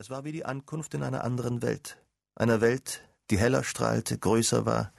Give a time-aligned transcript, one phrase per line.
[0.00, 1.98] Es war wie die Ankunft in einer anderen Welt,
[2.34, 4.94] einer Welt, die heller strahlte, größer war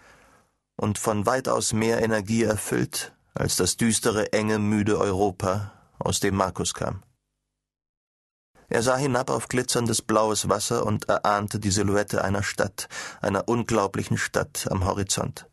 [0.76, 6.76] und von weitaus mehr Energie erfüllt als das düstere, enge, müde Europa, aus dem Markus
[6.76, 7.02] kam.
[8.70, 12.88] Er sah hinab auf glitzerndes blaues Wasser und erahnte die Silhouette einer Stadt,
[13.22, 15.50] einer unglaublichen Stadt am Horizont.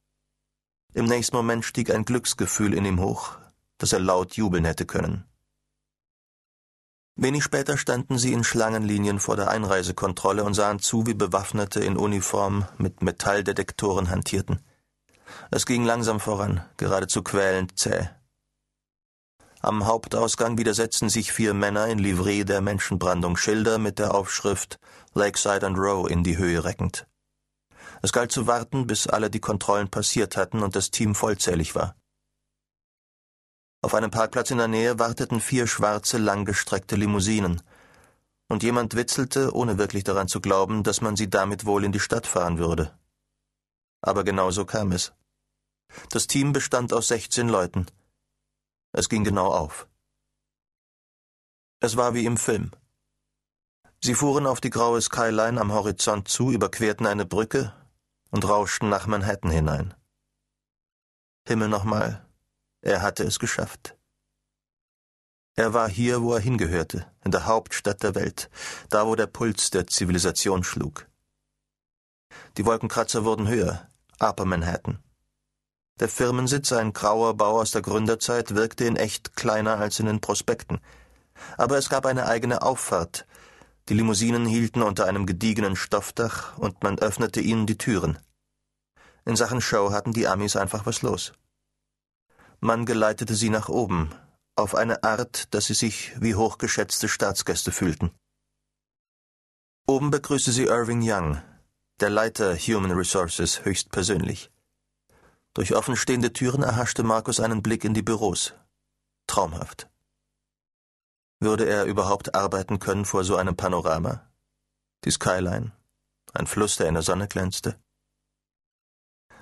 [0.92, 3.38] Im nächsten Moment stieg ein Glücksgefühl in ihm hoch,
[3.78, 5.24] dass er laut jubeln hätte können.
[7.20, 11.96] Wenig später standen sie in Schlangenlinien vor der Einreisekontrolle und sahen zu, wie Bewaffnete in
[11.96, 14.60] Uniform mit Metalldetektoren hantierten.
[15.50, 18.08] Es ging langsam voran, geradezu quälend zäh.
[19.60, 24.78] Am Hauptausgang widersetzten sich vier Männer in Livree der Menschenbrandung Schilder mit der Aufschrift
[25.12, 27.08] Lakeside and Row in die Höhe reckend.
[28.00, 31.96] Es galt zu warten, bis alle die Kontrollen passiert hatten und das Team vollzählig war.
[33.80, 37.62] Auf einem Parkplatz in der Nähe warteten vier schwarze, langgestreckte Limousinen,
[38.48, 42.00] und jemand witzelte, ohne wirklich daran zu glauben, dass man sie damit wohl in die
[42.00, 42.98] Stadt fahren würde.
[44.00, 45.12] Aber genau so kam es.
[46.10, 47.86] Das Team bestand aus sechzehn Leuten.
[48.92, 49.86] Es ging genau auf.
[51.80, 52.72] Es war wie im Film.
[54.02, 57.74] Sie fuhren auf die graue Skyline am Horizont zu, überquerten eine Brücke
[58.30, 59.94] und rauschten nach Manhattan hinein.
[61.46, 62.26] Himmel nochmal,
[62.80, 63.96] er hatte es geschafft.
[65.56, 68.48] Er war hier, wo er hingehörte, in der Hauptstadt der Welt,
[68.90, 71.08] da wo der Puls der Zivilisation schlug.
[72.56, 73.88] Die Wolkenkratzer wurden höher,
[74.20, 75.02] Upper Manhattan.
[75.98, 80.20] Der Firmensitz, ein grauer Bau aus der Gründerzeit, wirkte in echt kleiner als in den
[80.20, 80.80] Prospekten.
[81.56, 83.26] Aber es gab eine eigene Auffahrt.
[83.88, 88.18] Die Limousinen hielten unter einem gediegenen Stoffdach und man öffnete ihnen die Türen.
[89.24, 91.32] In Sachen Show hatten die Amis einfach was los.
[92.60, 94.12] Man geleitete sie nach oben,
[94.56, 98.10] auf eine Art, dass sie sich wie hochgeschätzte Staatsgäste fühlten.
[99.86, 101.40] Oben begrüßte sie Irving Young,
[102.00, 104.50] der Leiter Human Resources, höchstpersönlich.
[105.54, 108.54] Durch offenstehende Türen erhaschte Markus einen Blick in die Büros.
[109.28, 109.88] Traumhaft.
[111.40, 114.28] Würde er überhaupt arbeiten können vor so einem Panorama?
[115.04, 115.72] Die Skyline,
[116.34, 117.78] ein Fluss, der in der Sonne glänzte.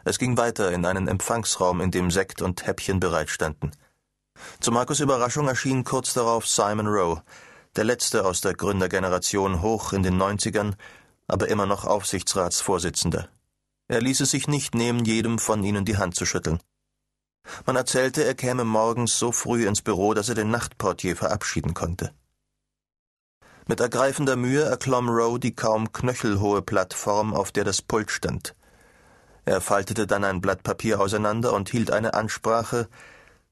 [0.06, 3.72] Es ging weiter in einen Empfangsraum, in dem Sekt und Häppchen bereitstanden.
[4.60, 7.24] Zu Markus Überraschung erschien kurz darauf Simon Rowe,
[7.74, 10.76] der letzte aus der Gründergeneration hoch in den Neunzigern,
[11.26, 13.28] aber immer noch Aufsichtsratsvorsitzender.
[13.88, 16.60] Er ließ es sich nicht nehmen, jedem von ihnen die Hand zu schütteln.
[17.64, 22.14] Man erzählte, er käme morgens so früh ins Büro, dass er den Nachtportier verabschieden konnte.
[23.66, 28.54] Mit ergreifender Mühe erklomm Rowe die kaum knöchelhohe Plattform, auf der das Pult stand.
[29.46, 32.88] Er faltete dann ein Blatt Papier auseinander und hielt eine Ansprache,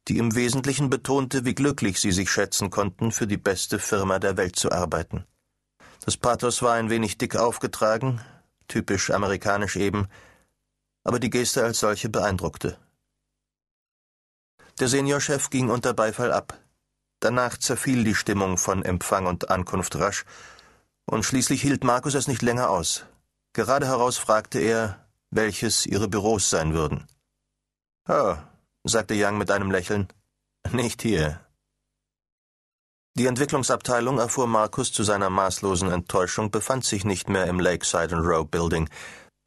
[0.09, 4.37] die im Wesentlichen betonte, wie glücklich sie sich schätzen konnten, für die beste Firma der
[4.37, 5.25] Welt zu arbeiten.
[6.05, 8.21] Das Pathos war ein wenig dick aufgetragen,
[8.67, 10.09] typisch amerikanisch eben,
[11.05, 12.77] aber die Geste als solche beeindruckte.
[14.81, 16.59] Der Seniorchef ging unter Beifall ab.
[17.21, 20.25] Danach zerfiel die Stimmung von Empfang und Ankunft rasch,
[21.07, 23.07] und schließlich hielt Markus es nicht länger aus.
[23.53, 25.04] Gerade heraus fragte er,
[25.35, 27.07] welches ihre Büros sein würden.
[28.09, 28.37] Oh,
[28.85, 30.09] sagte Young mit einem Lächeln.
[30.73, 31.41] Nicht hier.
[33.17, 38.27] Die Entwicklungsabteilung, erfuhr Markus zu seiner maßlosen Enttäuschung, befand sich nicht mehr im Lakeside and
[38.27, 38.89] Row Building,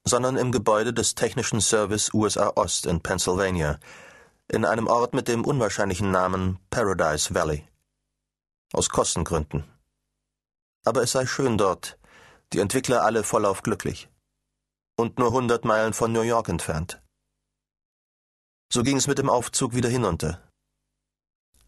[0.06, 3.80] sondern im Gebäude des Technischen Service USA Ost in Pennsylvania,
[4.48, 7.68] in einem Ort mit dem unwahrscheinlichen Namen Paradise Valley.
[8.74, 9.64] Aus Kostengründen.
[10.86, 11.98] Aber es sei schön dort,
[12.54, 14.10] die Entwickler alle vollauf glücklich
[14.98, 17.02] und nur hundert Meilen von New York entfernt.
[18.74, 20.42] So ging es mit dem Aufzug wieder hinunter.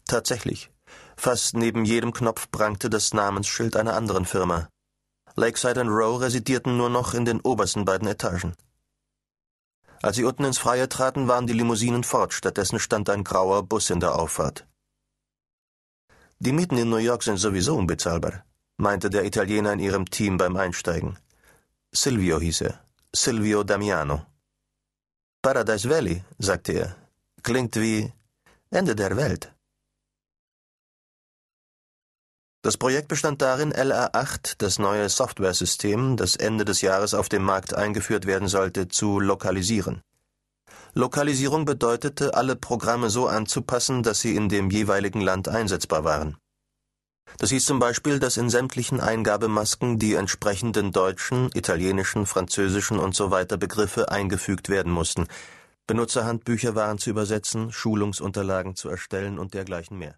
[0.06, 0.70] Tatsächlich,
[1.16, 4.68] fast neben jedem Knopf prangte das Namensschild einer anderen Firma.
[5.36, 8.54] Lakeside and Row residierten nur noch in den obersten beiden Etagen.
[10.02, 13.90] Als sie unten ins Freie traten, waren die Limousinen fort, stattdessen stand ein grauer Bus
[13.90, 14.66] in der Auffahrt.
[16.38, 18.44] Die Mieten in New York sind sowieso unbezahlbar,
[18.78, 21.18] meinte der Italiener in ihrem Team beim Einsteigen.
[21.92, 22.89] Silvio hieß er.
[23.12, 24.24] Silvio Damiano.
[25.42, 26.96] Paradise Valley, sagte er,
[27.42, 28.12] klingt wie
[28.70, 29.52] Ende der Welt.
[32.62, 37.74] Das Projekt bestand darin, LR8, das neue Softwaresystem, das Ende des Jahres auf dem Markt
[37.74, 40.02] eingeführt werden sollte, zu lokalisieren.
[40.94, 46.36] Lokalisierung bedeutete, alle Programme so anzupassen, dass sie in dem jeweiligen Land einsetzbar waren.
[47.38, 53.44] Das hieß zum Beispiel, dass in sämtlichen Eingabemasken die entsprechenden deutschen, italienischen, französischen usw.
[53.48, 55.26] So Begriffe eingefügt werden mussten.
[55.86, 60.16] Benutzerhandbücher waren zu übersetzen, Schulungsunterlagen zu erstellen und dergleichen mehr